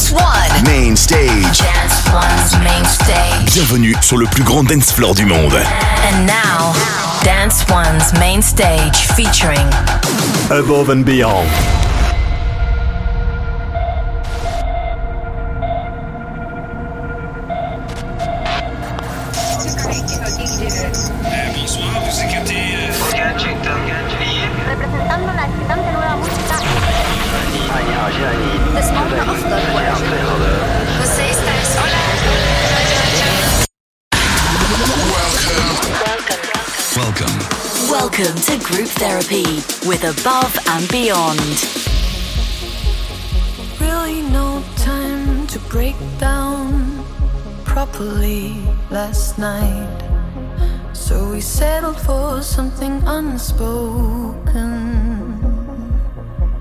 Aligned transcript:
Dance 0.00 0.12
One. 0.12 0.64
Main 0.64 0.96
stage. 0.96 1.58
Dance 1.58 2.10
One's 2.10 2.64
main 2.64 2.84
stage. 2.86 3.52
Bienvenue 3.52 3.94
sur 4.00 4.16
le 4.16 4.24
plus 4.24 4.42
grand 4.42 4.64
dance 4.64 4.90
floor 4.90 5.14
du 5.14 5.26
monde. 5.26 5.52
And 5.52 6.26
now, 6.26 6.72
Dance 7.22 7.66
One's 7.68 8.10
main 8.18 8.40
stage 8.40 8.96
featuring 9.14 9.68
Above 10.50 10.88
and 10.88 11.04
Beyond. 11.04 11.89
With 39.90 40.04
Above 40.04 40.56
and 40.68 40.88
Beyond. 40.88 41.56
really 43.80 44.22
no 44.22 44.62
time 44.76 45.48
to 45.48 45.58
break 45.68 45.96
down 46.20 47.04
properly 47.64 48.54
last 48.88 49.36
night. 49.36 49.98
So 50.92 51.32
we 51.32 51.40
settled 51.40 52.00
for 52.00 52.40
something 52.40 53.02
unspoken. 53.04 54.62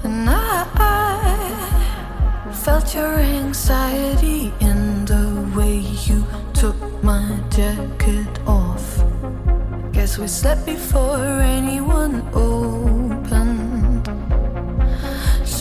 And 0.04 0.28
I, 0.28 0.66
felt 2.52 2.96
your 2.96 3.14
anxiety 3.14 4.52
in 4.60 5.06
the 5.06 5.26
way 5.56 5.76
you 6.08 6.26
took 6.56 6.78
my 7.04 7.40
jacket 7.52 8.34
off. 8.48 9.04
Guess 9.92 10.18
we 10.18 10.28
slept 10.28 10.66
before 10.66 11.42
anyone 11.60 12.28
opened. 12.34 12.99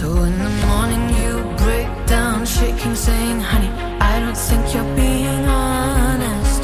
In 0.08 0.38
the 0.38 0.48
morning 0.66 1.04
you 1.20 1.32
break 1.58 1.90
down, 2.06 2.46
shaking, 2.46 2.94
saying, 2.94 3.40
Honey, 3.40 3.68
I 4.00 4.20
don't 4.20 4.34
think 4.34 4.74
you're 4.74 4.96
being 4.96 5.44
honest. 5.44 6.62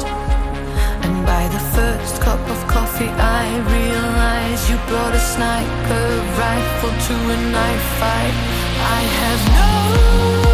And 1.05 1.23
by 1.27 1.47
the 1.49 1.59
first 1.75 2.21
cup 2.21 2.39
of 2.39 2.67
coffee, 2.67 3.07
I 3.07 3.45
realize 3.77 4.67
you 4.67 4.77
brought 4.87 5.13
a 5.13 5.19
sniper 5.19 6.07
rifle 6.41 6.93
to 7.07 7.15
a 7.35 7.37
knife 7.53 7.87
fight. 7.99 8.35
I 8.97 9.01
have 9.21 9.41
no 9.59 10.44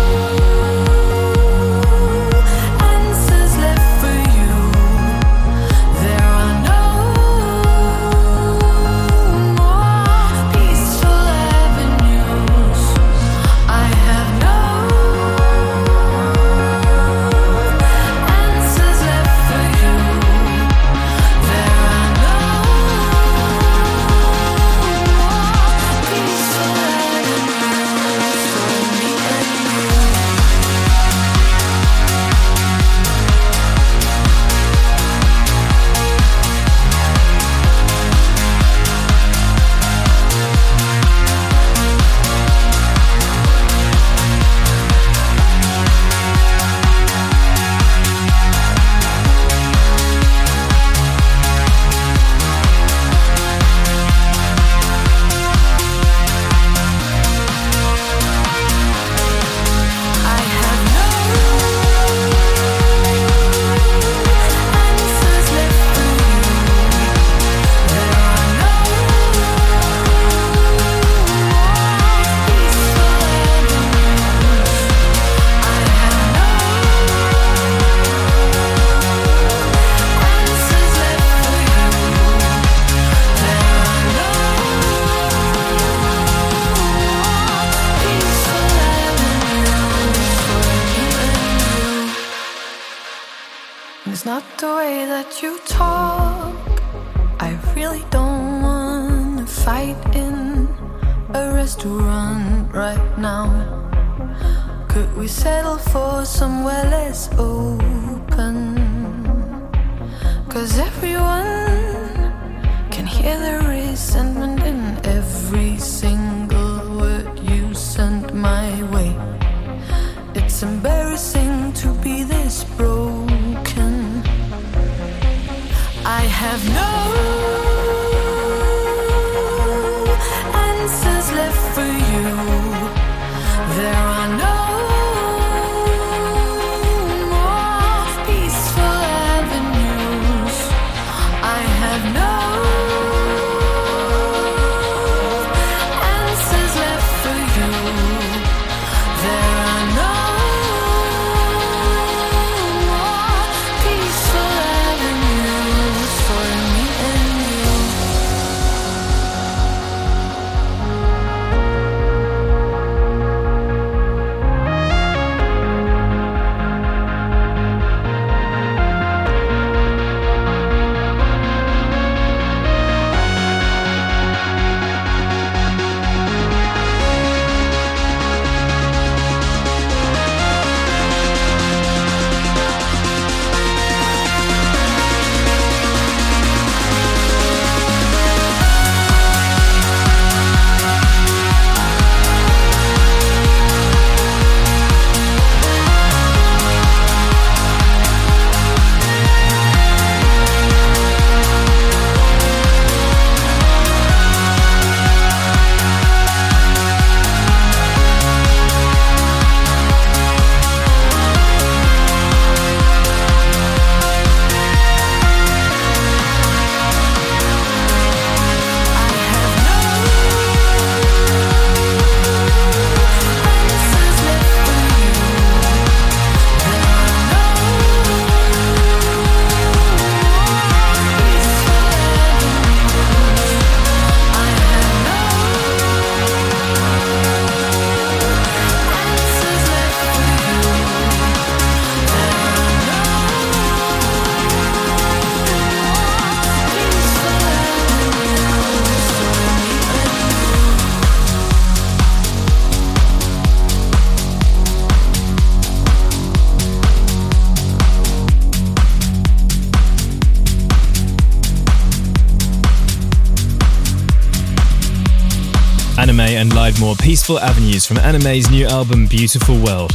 Lydmore, 266.72 267.00
Peaceful 267.02 267.38
Avenues 267.40 267.86
from 267.86 267.98
Anime's 267.98 268.50
new 268.50 268.66
album 268.66 269.06
Beautiful 269.06 269.60
World. 269.62 269.92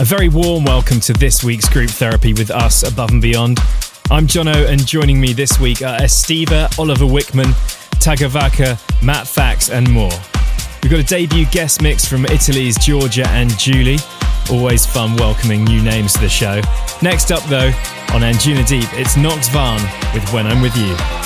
A 0.00 0.04
very 0.04 0.28
warm 0.28 0.64
welcome 0.64 0.98
to 1.00 1.12
this 1.12 1.44
week's 1.44 1.68
group 1.68 1.90
therapy 1.90 2.32
with 2.32 2.50
us 2.50 2.82
above 2.82 3.10
and 3.10 3.22
beyond. 3.22 3.60
I'm 4.10 4.26
Jono, 4.26 4.68
and 4.68 4.84
joining 4.84 5.20
me 5.20 5.32
this 5.32 5.60
week 5.60 5.82
are 5.82 5.96
Estiva, 5.98 6.76
Oliver 6.76 7.04
Wickman, 7.04 7.52
Tagavaka, 8.00 8.80
Matt 9.00 9.28
Fax, 9.28 9.70
and 9.70 9.88
more. 9.88 10.10
We've 10.82 10.90
got 10.90 11.00
a 11.00 11.04
debut 11.04 11.46
guest 11.52 11.82
mix 11.82 12.04
from 12.04 12.24
Italy's 12.26 12.76
Georgia 12.76 13.28
and 13.28 13.56
Julie. 13.58 13.98
Always 14.50 14.86
fun 14.86 15.14
welcoming 15.16 15.62
new 15.64 15.82
names 15.82 16.14
to 16.14 16.20
the 16.20 16.28
show. 16.28 16.60
Next 17.00 17.30
up, 17.30 17.44
though, 17.44 17.70
on 18.12 18.22
Anjuna 18.22 18.66
Deep, 18.66 18.88
it's 18.94 19.16
Nox 19.16 19.48
Vahn 19.50 19.80
with 20.12 20.28
When 20.32 20.46
I'm 20.46 20.60
With 20.62 20.76
You. 20.76 21.25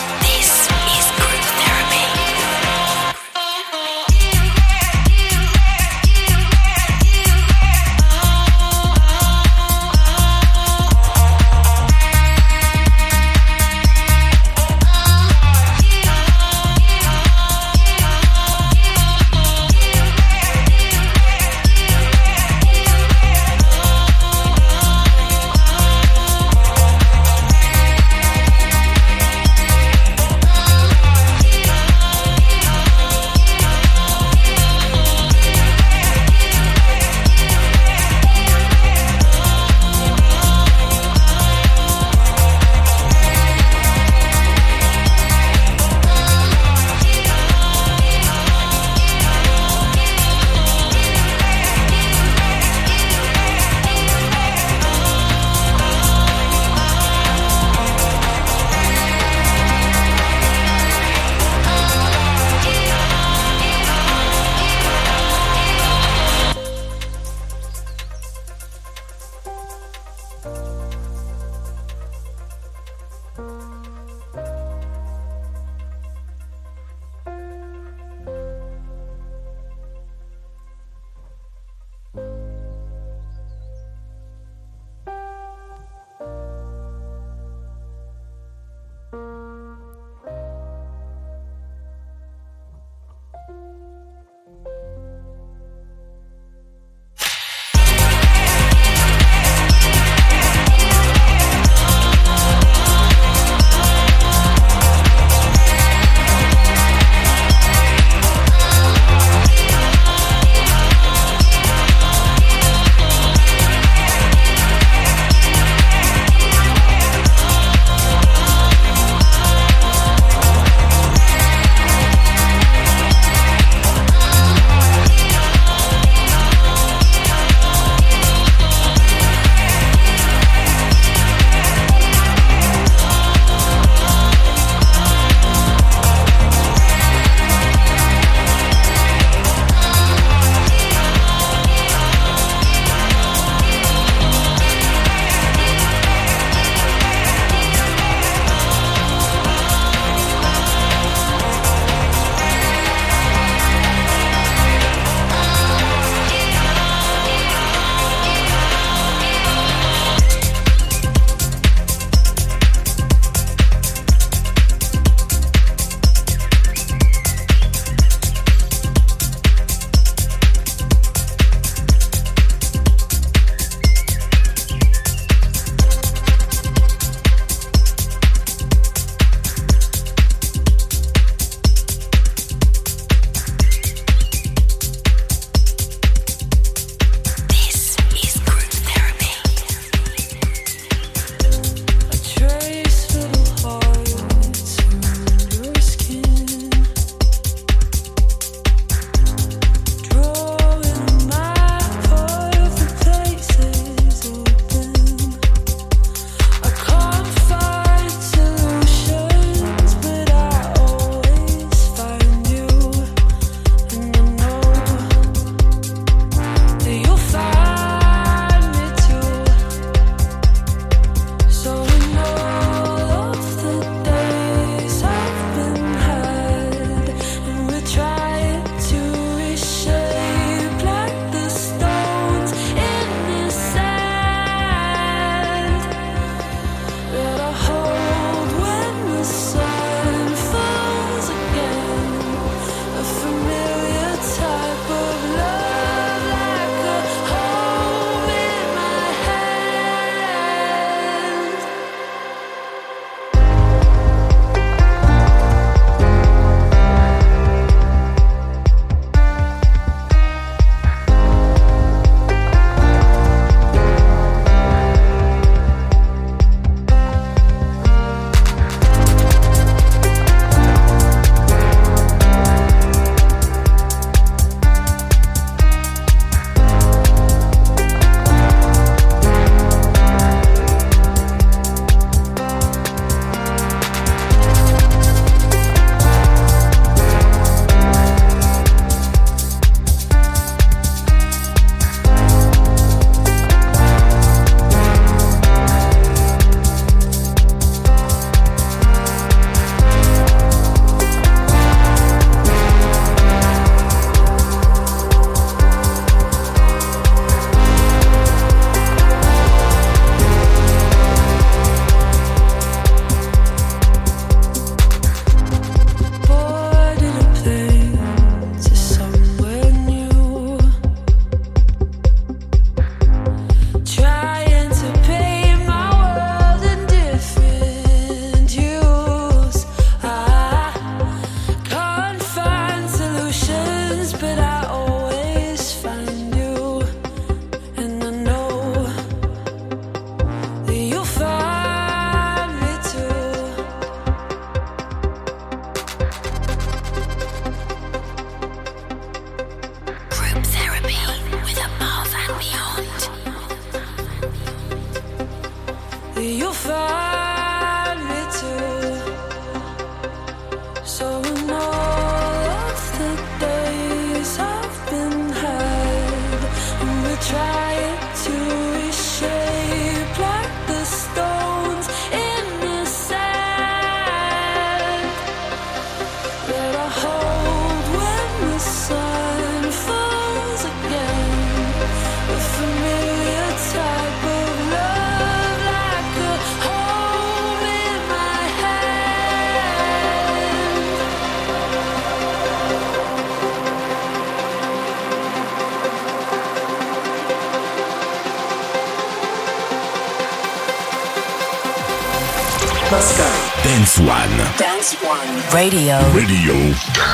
Radio. 405.02 405.98
Radio. 406.12 406.52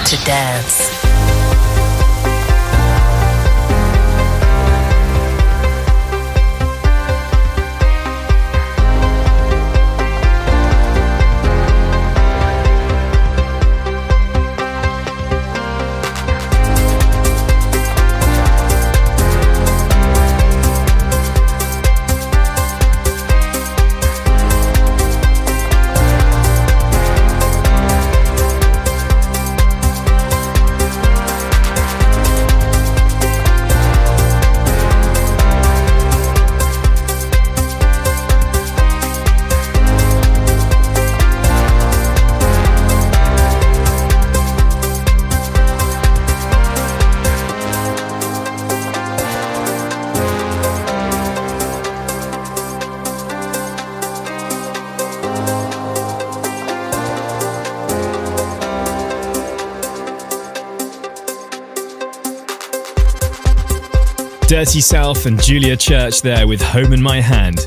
To 0.06 0.24
dance. 0.24 0.95
Dirty 64.56 64.80
South 64.80 65.26
and 65.26 65.38
Julia 65.42 65.76
Church 65.76 66.22
there 66.22 66.48
with 66.48 66.62
Home 66.62 66.94
in 66.94 67.02
My 67.02 67.20
Hand. 67.20 67.66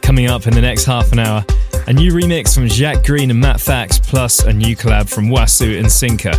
Coming 0.00 0.28
up 0.28 0.46
in 0.46 0.54
the 0.54 0.60
next 0.60 0.84
half 0.84 1.10
an 1.10 1.18
hour, 1.18 1.44
a 1.88 1.92
new 1.92 2.12
remix 2.12 2.54
from 2.54 2.68
Jacques 2.68 3.04
Greene 3.04 3.32
and 3.32 3.40
Matt 3.40 3.60
Fax, 3.60 3.98
plus 3.98 4.44
a 4.44 4.52
new 4.52 4.76
collab 4.76 5.12
from 5.12 5.26
Wasu 5.26 5.80
and 5.80 5.90
Sinker. 5.90 6.34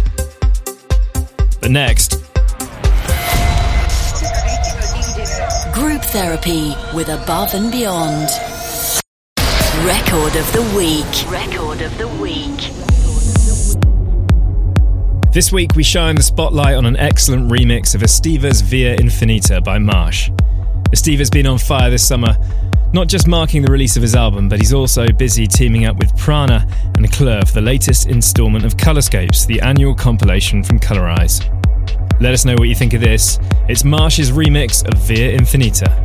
But 1.59 1.71
next, 1.71 2.21
Group 5.73 6.03
Therapy 6.03 6.73
with 6.95 7.09
Above 7.09 7.53
and 7.53 7.69
Beyond. 7.69 8.29
Record 9.85 10.37
of 10.37 10.53
the 10.53 10.73
Week. 10.73 11.29
Record 11.29 11.81
of 11.81 11.97
the 11.97 12.07
Week. 12.07 12.92
This 15.33 15.51
week 15.51 15.75
we 15.75 15.81
shine 15.81 16.13
the 16.13 16.21
spotlight 16.21 16.75
on 16.75 16.85
an 16.85 16.95
excellent 16.95 17.51
remix 17.51 17.95
of 17.95 18.01
Estiva's 18.01 18.61
Via 18.61 18.95
Infinita 18.97 19.63
by 19.63 19.79
Marsh. 19.79 20.29
Estiva's 20.91 21.31
been 21.31 21.47
on 21.47 21.57
fire 21.57 21.89
this 21.89 22.07
summer, 22.07 22.37
not 22.93 23.07
just 23.07 23.27
marking 23.27 23.63
the 23.63 23.71
release 23.71 23.95
of 23.95 24.03
his 24.03 24.13
album, 24.13 24.47
but 24.47 24.59
he's 24.59 24.75
also 24.75 25.07
busy 25.07 25.47
teaming 25.47 25.85
up 25.85 25.97
with 25.97 26.15
Prana 26.19 26.67
and 26.97 27.11
Klur 27.11 27.47
for 27.47 27.53
the 27.53 27.61
latest 27.61 28.05
instalment 28.05 28.63
of 28.63 28.77
Colorscapes, 28.77 29.47
the 29.47 29.59
annual 29.61 29.95
compilation 29.95 30.61
from 30.61 30.77
Colorize. 30.77 31.41
Let 32.21 32.35
us 32.35 32.45
know 32.45 32.53
what 32.53 32.69
you 32.69 32.75
think 32.75 32.93
of 32.93 33.01
this. 33.01 33.39
It's 33.67 33.83
Marsh's 33.83 34.29
remix 34.29 34.87
of 34.87 35.01
Via 35.01 35.35
Infinita. 35.35 36.02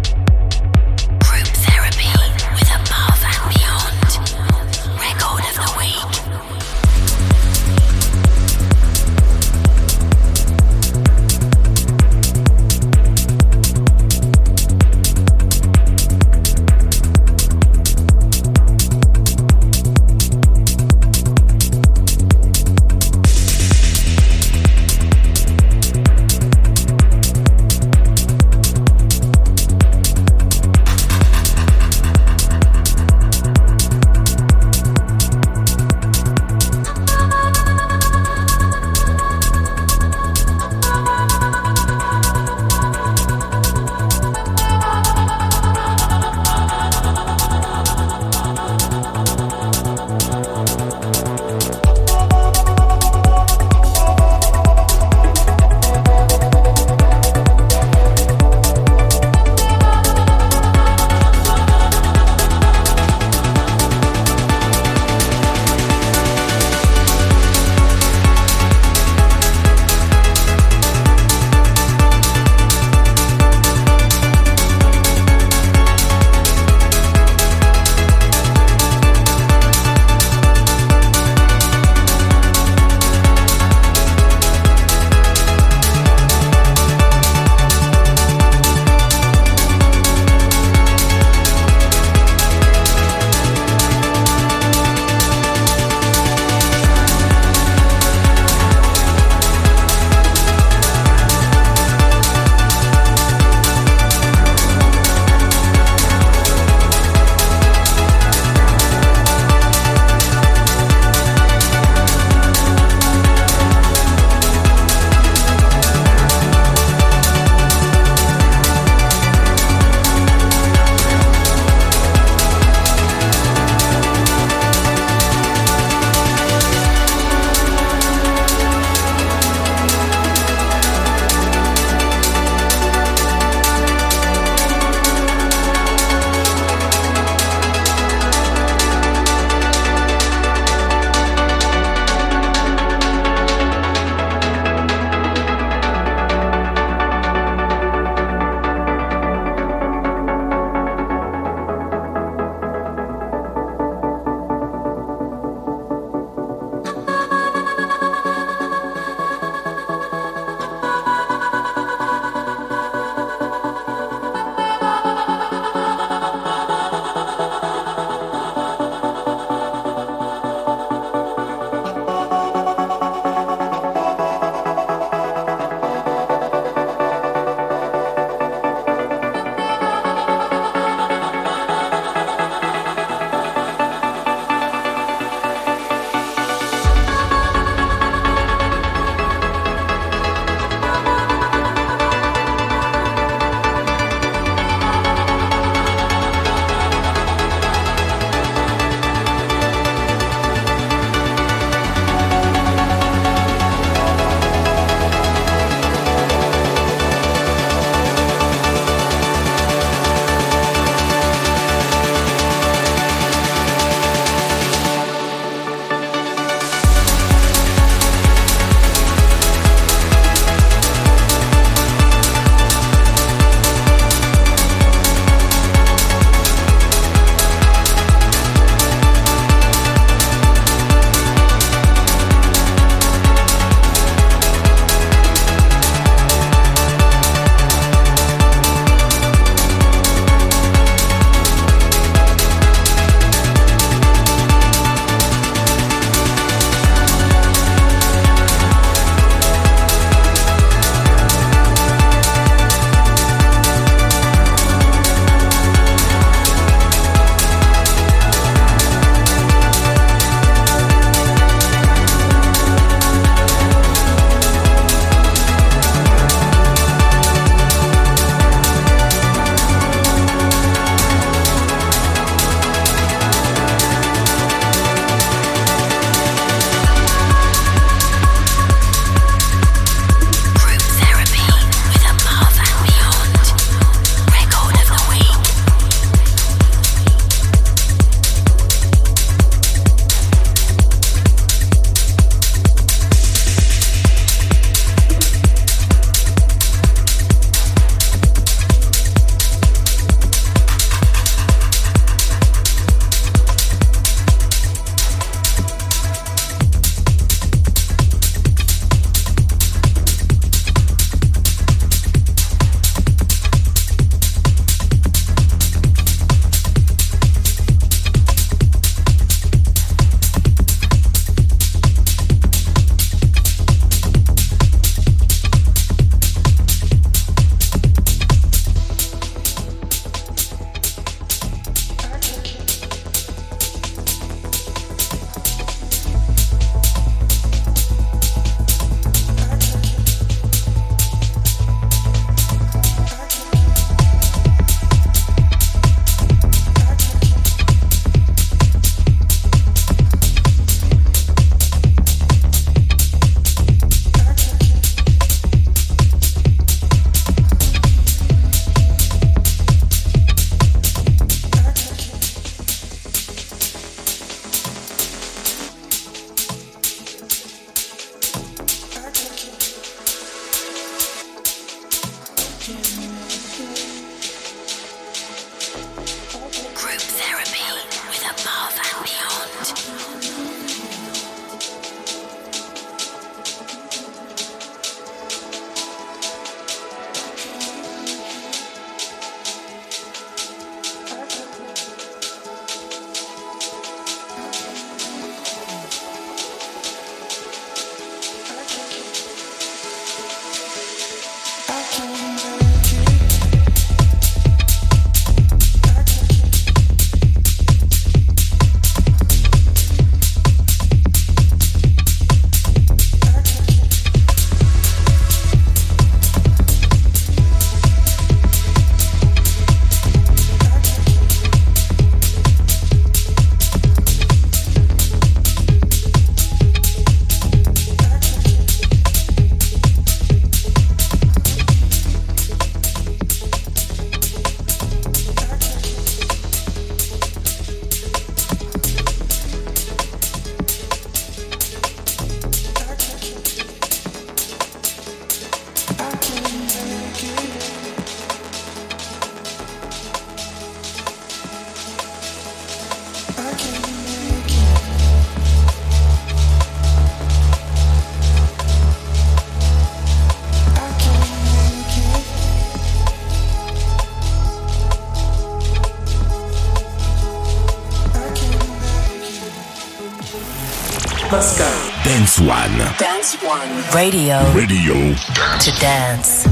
Dance 472.39 472.47
One. 472.47 472.79
Dance 472.99 473.35
One. 473.43 473.93
Radio. 473.93 474.39
Radio. 474.55 474.95
To 474.95 475.71
dance. 475.81 476.48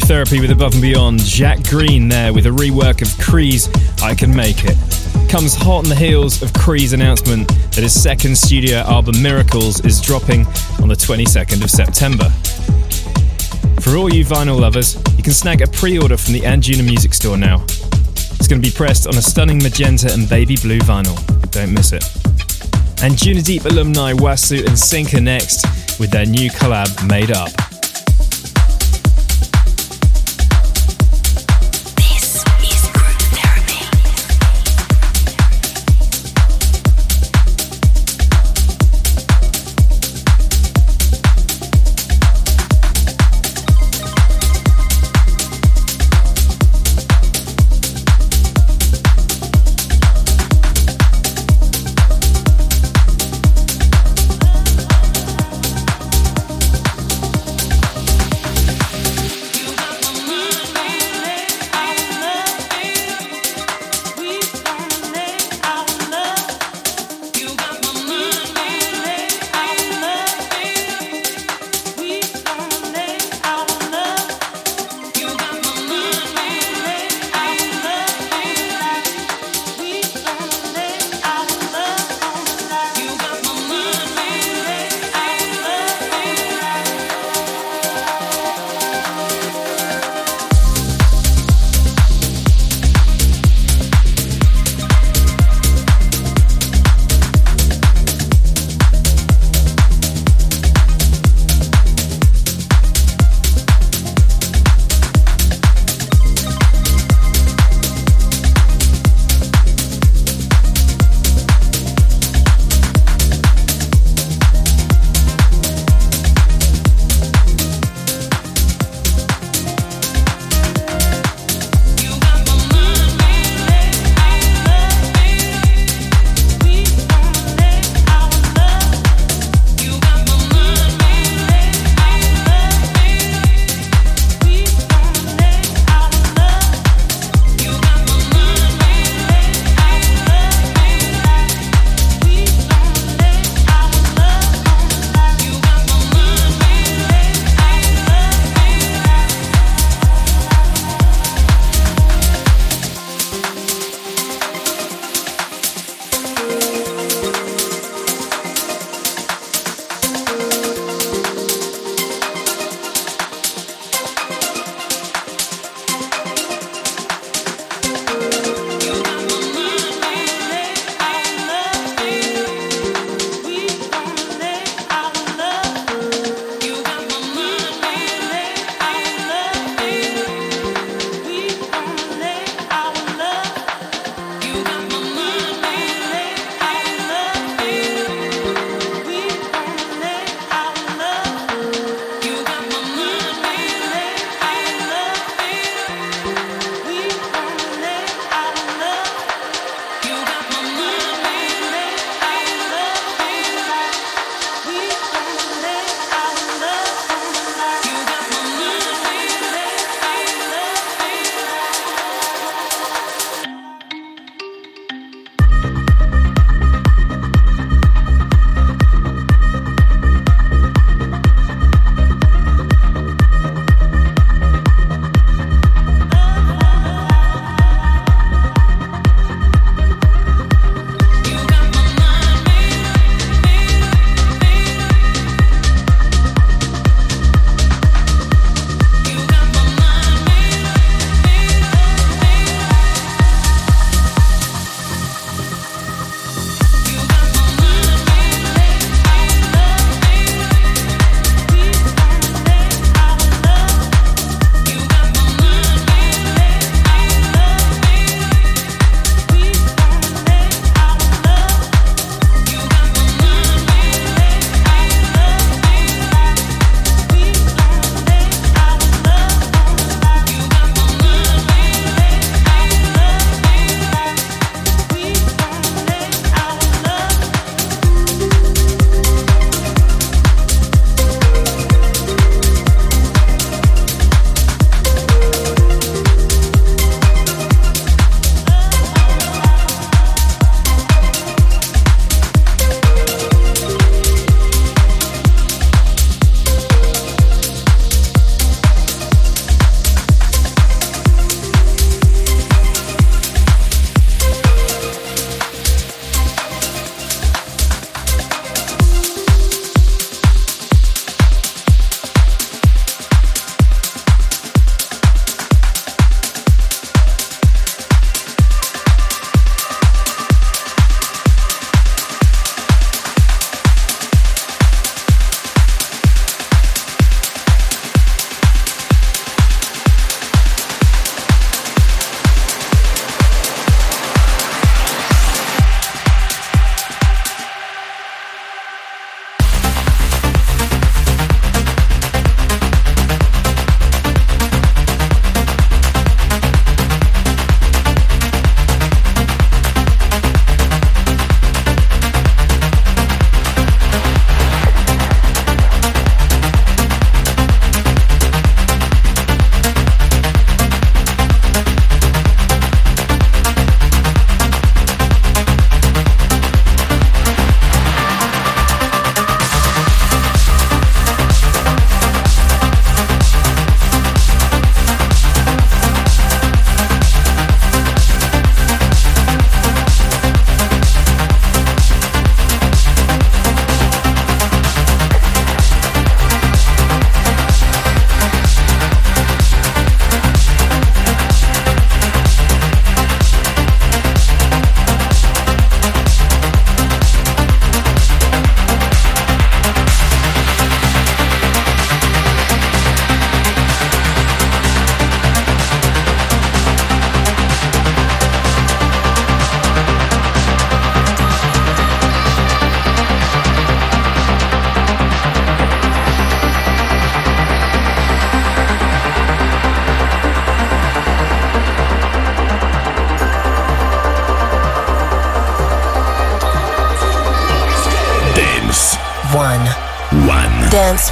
Group 0.00 0.08
Therapy 0.08 0.40
with 0.40 0.50
Above 0.50 0.72
and 0.74 0.82
Beyond. 0.82 1.20
Jacques 1.20 1.68
Greene 1.68 2.08
there 2.08 2.32
with 2.32 2.46
a 2.46 2.50
rework 2.50 3.02
of 3.02 3.22
Cree's 3.22 3.68
I 4.02 4.14
Can 4.14 4.34
Make 4.34 4.64
It. 4.64 4.76
Comes 5.28 5.54
hot 5.54 5.84
on 5.84 5.88
the 5.88 5.94
heels 5.94 6.42
of 6.42 6.52
Cree's 6.54 6.92
announcement 6.92 7.48
that 7.48 7.82
his 7.82 8.00
second 8.00 8.36
studio 8.36 8.78
album 8.78 9.20
Miracles 9.20 9.84
is 9.84 10.00
dropping 10.00 10.46
on 10.80 10.88
the 10.88 10.94
22nd 10.94 11.62
of 11.62 11.70
September. 11.70 12.28
For 13.80 13.96
all 13.96 14.12
you 14.12 14.24
vinyl 14.24 14.60
lovers, 14.60 14.96
you 15.16 15.22
can 15.22 15.32
snag 15.32 15.60
a 15.60 15.66
pre 15.66 15.98
order 15.98 16.16
from 16.16 16.34
the 16.34 16.40
Anjuna 16.40 16.84
Music 16.84 17.12
Store 17.12 17.36
now. 17.36 17.62
It's 17.64 18.48
going 18.48 18.62
to 18.62 18.66
be 18.68 18.74
pressed 18.74 19.06
on 19.06 19.16
a 19.16 19.22
stunning 19.22 19.62
magenta 19.62 20.12
and 20.12 20.28
baby 20.28 20.56
blue 20.56 20.78
vinyl. 20.80 21.16
Don't 21.50 21.74
miss 21.74 21.92
it. 21.92 22.02
Anjuna 23.02 23.44
Deep 23.44 23.64
alumni 23.64 24.12
Wasu 24.12 24.66
and 24.66 24.78
Sinker 24.78 25.20
next 25.20 25.66
with 25.98 26.10
their 26.10 26.26
new 26.26 26.50
collab 26.50 27.08
Made 27.08 27.32
Up. 27.32 27.69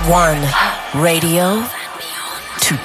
One, 0.09 0.41
radio 0.95 1.61
to 2.63 2.77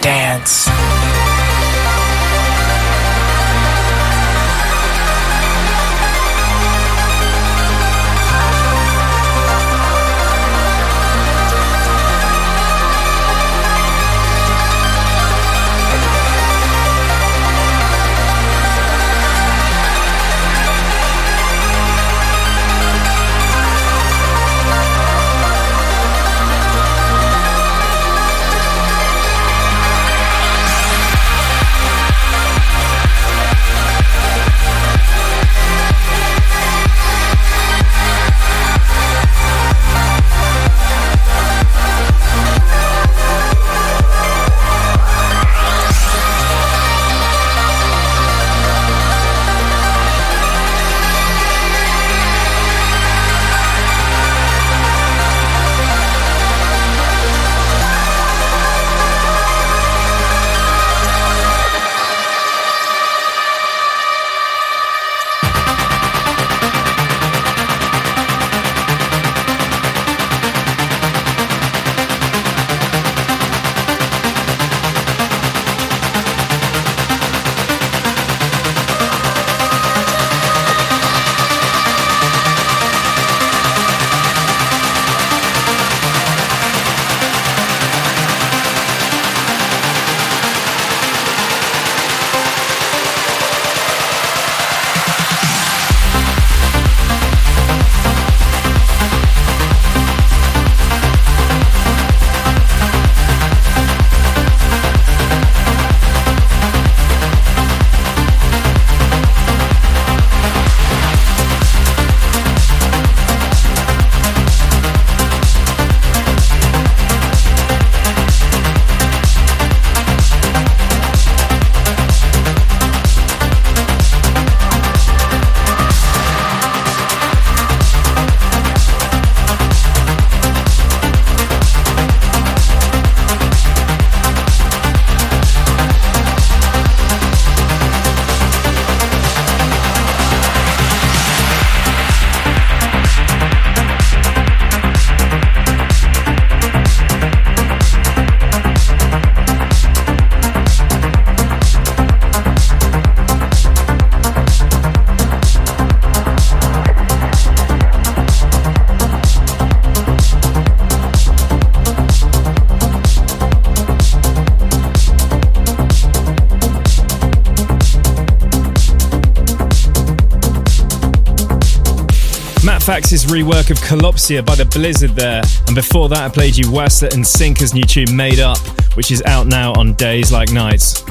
Fax's 173.14 173.32
rework 173.32 173.70
of 173.70 173.78
Collapsia 173.78 174.44
by 174.44 174.56
the 174.56 174.66
Blizzard 174.66 175.12
there. 175.12 175.44
And 175.68 175.76
before 175.76 176.10
that, 176.10 176.18
I 176.18 176.30
played 176.30 176.58
you 176.58 176.66
Wassa 176.66 177.14
and 177.14 177.26
Sinker's 177.26 177.72
new 177.72 177.84
tune 177.84 178.16
Made 178.16 178.40
Up, 178.40 178.58
which 178.96 179.12
is 179.12 179.22
out 179.28 179.46
now 179.46 179.72
on 179.74 179.94
Days 179.94 180.32
Like 180.32 180.52
Nights. 180.52 181.02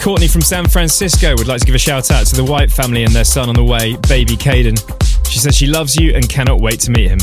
Courtney 0.00 0.26
from 0.26 0.40
San 0.40 0.66
Francisco 0.66 1.36
would 1.36 1.46
like 1.46 1.60
to 1.60 1.66
give 1.66 1.74
a 1.76 1.78
shout 1.78 2.10
out 2.10 2.26
to 2.26 2.34
the 2.34 2.42
White 2.42 2.68
family 2.68 3.04
and 3.04 3.12
their 3.12 3.24
son 3.24 3.48
on 3.48 3.54
the 3.54 3.62
way, 3.62 3.96
baby 4.08 4.36
Caden. 4.36 4.76
She 5.30 5.38
says 5.38 5.54
she 5.54 5.68
loves 5.68 5.94
you 5.94 6.14
and 6.16 6.28
cannot 6.28 6.60
wait 6.60 6.80
to 6.80 6.90
meet 6.90 7.08
him. 7.08 7.20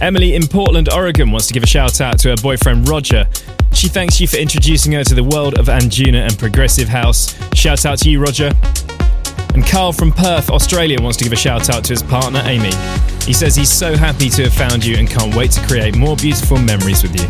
Emily 0.00 0.34
in 0.34 0.48
Portland, 0.48 0.92
Oregon 0.92 1.30
wants 1.30 1.46
to 1.46 1.54
give 1.54 1.62
a 1.62 1.68
shout 1.68 2.00
out 2.00 2.18
to 2.20 2.30
her 2.30 2.36
boyfriend 2.42 2.88
Roger. 2.88 3.28
She 3.72 3.86
thanks 3.86 4.20
you 4.20 4.26
for 4.26 4.38
introducing 4.38 4.90
her 4.92 5.04
to 5.04 5.14
the 5.14 5.22
world 5.22 5.60
of 5.60 5.66
Anjuna 5.66 6.26
and 6.26 6.36
progressive 6.36 6.88
house. 6.88 7.38
Shout 7.54 7.86
out 7.86 7.98
to 7.98 8.10
you, 8.10 8.20
Roger. 8.20 8.50
And 9.54 9.66
Carl 9.66 9.92
from 9.92 10.12
Perth, 10.12 10.50
Australia 10.50 11.00
wants 11.00 11.18
to 11.18 11.24
give 11.24 11.32
a 11.32 11.36
shout 11.36 11.70
out 11.70 11.84
to 11.84 11.92
his 11.92 12.02
partner 12.02 12.40
Amy. 12.44 12.72
He 13.24 13.32
says 13.32 13.56
he's 13.56 13.70
so 13.70 13.96
happy 13.96 14.28
to 14.30 14.44
have 14.44 14.54
found 14.54 14.84
you 14.84 14.96
and 14.96 15.08
can't 15.08 15.34
wait 15.34 15.50
to 15.52 15.66
create 15.66 15.96
more 15.96 16.16
beautiful 16.16 16.58
memories 16.58 17.02
with 17.02 17.14
you. 17.14 17.26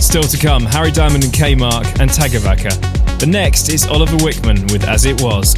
Still 0.00 0.24
to 0.24 0.38
come, 0.38 0.64
Harry 0.66 0.90
Diamond 0.90 1.24
and 1.24 1.32
K 1.32 1.54
Mark 1.54 1.86
and 2.00 2.10
Tagavaka. 2.10 3.18
The 3.18 3.26
next 3.26 3.68
is 3.68 3.86
Oliver 3.86 4.16
Wickman 4.16 4.70
with 4.72 4.84
As 4.84 5.04
It 5.06 5.20
Was. 5.22 5.54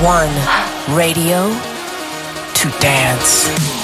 One. 0.00 0.32
Radio 0.96 1.48
to 2.54 2.70
dance. 2.78 3.77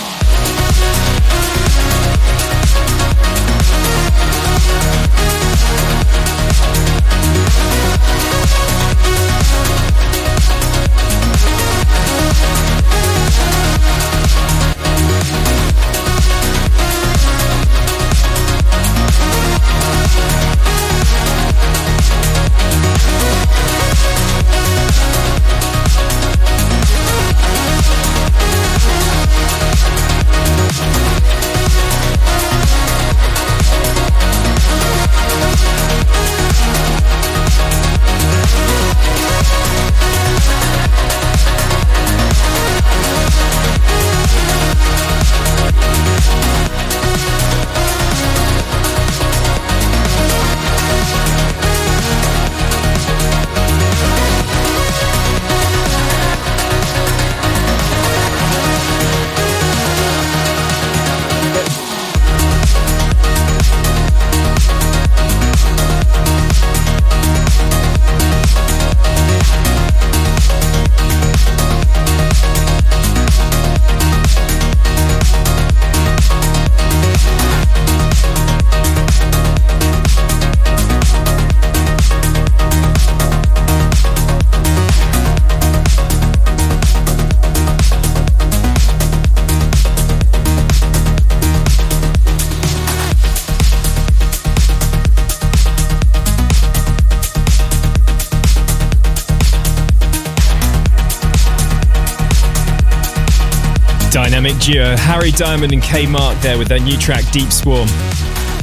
Duo 104.65 104.97
Harry 104.97 105.31
Diamond 105.31 105.75
and 105.75 105.83
K 105.83 106.07
Mark 106.07 106.41
there 106.41 106.57
with 106.57 106.69
their 106.69 106.81
new 106.81 106.97
track 106.97 107.31
Deep 107.33 107.53
Swarm. 107.53 107.87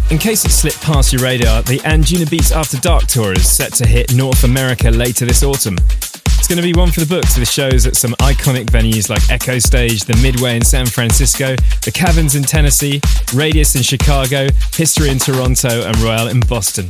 In 0.10 0.18
case 0.18 0.44
it 0.46 0.50
slipped 0.50 0.82
past 0.82 1.14
your 1.14 1.22
radar, 1.22 1.62
the 1.62 1.78
Anjuna 1.80 2.28
Beats 2.28 2.52
After 2.52 2.78
Dark 2.78 3.06
tour 3.06 3.34
is 3.34 3.48
set 3.48 3.72
to 3.74 3.86
hit 3.86 4.16
North 4.16 4.44
America 4.44 4.90
later 4.90 5.26
this 5.26 5.44
autumn. 5.44 5.78
It's 6.26 6.48
going 6.48 6.58
to 6.58 6.64
be 6.64 6.74
one 6.74 6.90
for 6.90 7.02
the 7.02 7.06
books 7.06 7.38
with 7.38 7.48
shows 7.48 7.86
at 7.86 7.96
some 7.96 8.14
iconic 8.14 8.66
venues 8.66 9.10
like 9.12 9.30
Echo 9.30 9.60
Stage, 9.60 10.02
the 10.06 10.18
Midway 10.24 10.56
in 10.56 10.64
San 10.64 10.88
Francisco, 10.88 11.56
the 11.84 11.92
Caverns 11.92 12.34
in 12.34 12.42
Tennessee, 12.42 13.00
Radius 13.36 13.76
in 13.76 13.84
Chicago, 13.84 14.48
History 14.74 15.10
in 15.10 15.20
Toronto, 15.20 15.86
and 15.86 15.96
Royal 16.00 16.30
in 16.30 16.40
Boston. 16.40 16.88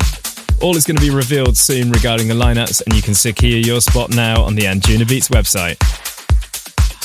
All 0.62 0.78
is 0.78 0.86
going 0.86 0.96
to 0.96 1.02
be 1.02 1.12
revealed 1.12 1.58
soon 1.58 1.92
regarding 1.92 2.30
the 2.30 2.36
lineups, 2.36 2.82
and 2.86 2.96
you 2.96 3.02
can 3.02 3.14
secure 3.14 3.58
your 3.58 3.82
spot 3.82 4.12
now 4.12 4.42
on 4.42 4.56
the 4.56 4.64
Anjuna 4.64 5.10
Beats 5.10 5.28
website. 5.28 5.76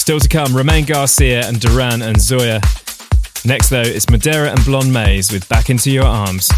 Still 0.06 0.20
to 0.20 0.28
come, 0.28 0.56
Romain 0.56 0.84
Garcia 0.84 1.44
and 1.48 1.58
Duran 1.58 2.00
and 2.00 2.20
Zoya. 2.20 2.60
Next, 3.44 3.70
though, 3.70 3.82
it's 3.82 4.08
Madeira 4.08 4.50
and 4.50 4.64
Blonde 4.64 4.92
Maze 4.92 5.32
with 5.32 5.48
Back 5.48 5.68
Into 5.68 5.90
Your 5.90 6.04
Arms. 6.04 6.48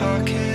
pocket. 0.00 0.49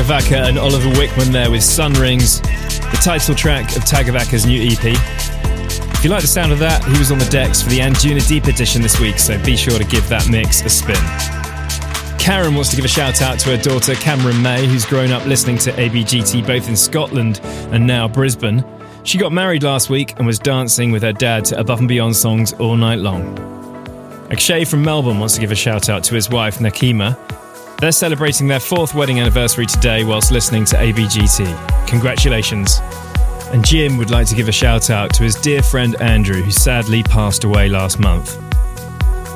Tagavaka 0.00 0.48
and 0.48 0.58
Oliver 0.58 0.88
Wickman 0.92 1.30
there 1.30 1.50
with 1.50 1.62
Sun 1.62 1.92
Rings, 1.92 2.40
the 2.40 2.98
title 3.04 3.34
track 3.34 3.76
of 3.76 3.82
Tagavaka's 3.82 4.46
new 4.46 4.58
EP. 4.58 4.96
If 5.94 6.02
you 6.02 6.08
like 6.08 6.22
the 6.22 6.26
sound 6.26 6.52
of 6.52 6.58
that, 6.60 6.82
he 6.86 6.98
was 6.98 7.12
on 7.12 7.18
the 7.18 7.26
decks 7.26 7.60
for 7.60 7.68
the 7.68 7.80
Anjuna 7.80 8.26
Deep 8.26 8.44
edition 8.44 8.80
this 8.80 8.98
week, 8.98 9.18
so 9.18 9.38
be 9.44 9.58
sure 9.58 9.76
to 9.78 9.84
give 9.84 10.08
that 10.08 10.26
mix 10.30 10.62
a 10.62 10.70
spin. 10.70 10.96
Karen 12.18 12.54
wants 12.54 12.70
to 12.70 12.76
give 12.76 12.86
a 12.86 12.88
shout 12.88 13.20
out 13.20 13.38
to 13.40 13.50
her 13.50 13.62
daughter 13.62 13.94
Cameron 13.94 14.40
May, 14.40 14.66
who's 14.66 14.86
grown 14.86 15.12
up 15.12 15.26
listening 15.26 15.58
to 15.58 15.72
ABGT 15.72 16.46
both 16.46 16.66
in 16.66 16.76
Scotland 16.76 17.42
and 17.70 17.86
now 17.86 18.08
Brisbane. 18.08 18.64
She 19.04 19.18
got 19.18 19.32
married 19.32 19.64
last 19.64 19.90
week 19.90 20.14
and 20.16 20.26
was 20.26 20.38
dancing 20.38 20.90
with 20.92 21.02
her 21.02 21.12
dad 21.12 21.44
to 21.46 21.60
Above 21.60 21.80
and 21.80 21.88
Beyond 21.88 22.16
songs 22.16 22.54
all 22.54 22.76
night 22.76 23.00
long. 23.00 23.38
Akshay 24.30 24.64
from 24.64 24.82
Melbourne 24.82 25.18
wants 25.18 25.34
to 25.34 25.42
give 25.42 25.52
a 25.52 25.56
shout 25.56 25.90
out 25.90 26.04
to 26.04 26.14
his 26.14 26.30
wife 26.30 26.58
Nakima, 26.58 27.18
they're 27.80 27.92
celebrating 27.92 28.46
their 28.46 28.60
fourth 28.60 28.94
wedding 28.94 29.20
anniversary 29.20 29.64
today 29.64 30.04
whilst 30.04 30.30
listening 30.30 30.66
to 30.66 30.76
ABGT. 30.76 31.88
Congratulations. 31.88 32.78
And 33.52 33.64
Jim 33.64 33.96
would 33.96 34.10
like 34.10 34.26
to 34.28 34.34
give 34.34 34.48
a 34.48 34.52
shout 34.52 34.90
out 34.90 35.14
to 35.14 35.22
his 35.22 35.34
dear 35.34 35.62
friend 35.62 36.00
Andrew, 36.00 36.42
who 36.42 36.50
sadly 36.50 37.02
passed 37.02 37.44
away 37.44 37.68
last 37.70 37.98
month. 37.98 38.38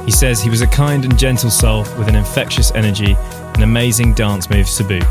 He 0.05 0.11
says 0.11 0.42
he 0.42 0.51
was 0.51 0.61
a 0.61 0.66
kind 0.66 1.05
and 1.05 1.18
gentle 1.18 1.51
soul 1.51 1.80
with 1.99 2.09
an 2.09 2.14
infectious 2.14 2.70
energy 2.72 3.16
and 3.55 3.62
amazing 3.62 4.12
dance 4.12 4.51
moves 4.51 4.76
to 4.76 4.84
boot. 4.84 5.05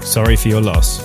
Sorry 0.00 0.36
for 0.36 0.48
your 0.48 0.60
loss. 0.60 1.02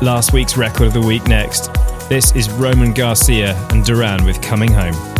Last 0.00 0.32
week's 0.32 0.56
record 0.56 0.86
of 0.86 0.92
the 0.94 1.02
week 1.02 1.26
next. 1.26 1.74
This 2.08 2.34
is 2.36 2.48
Romain 2.50 2.94
Garcia 2.94 3.56
and 3.70 3.84
Duran 3.84 4.24
with 4.24 4.40
Coming 4.40 4.72
Home. 4.72 5.19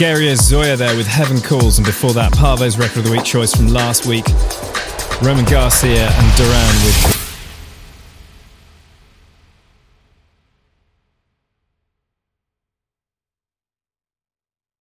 Bulgaria 0.00 0.34
Zoya 0.34 0.76
there 0.78 0.96
with 0.96 1.06
Heaven 1.06 1.42
Calls, 1.42 1.76
and 1.76 1.84
before 1.84 2.14
that, 2.14 2.32
Paavo's 2.32 2.78
Record 2.78 3.00
of 3.00 3.04
the 3.04 3.10
Week 3.10 3.22
choice 3.22 3.54
from 3.54 3.68
last 3.68 4.06
week, 4.06 4.24
Romain 5.20 5.44
Garcia 5.44 6.08
and 6.08 6.36
Duran 6.36 6.74
with 6.86 7.19